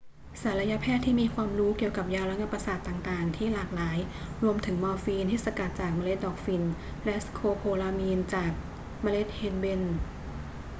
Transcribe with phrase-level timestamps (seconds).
[0.41, 3.97] ศัลยแพทย์มีความรู้เกี่ยวกับยาระงับประสาทต่าง ๆ ที่หลากหลาย
[4.43, 6.63] รวมถึงมอร์ฟีนที่สกัดจากเมล็ดดอกฝิ่น
[7.05, 8.51] และสโคโพลามีนจาก
[9.01, 9.81] เมล็ดเฮนเบน